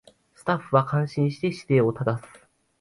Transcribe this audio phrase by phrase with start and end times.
[0.33, 2.27] スタッフは感心して姿勢を正す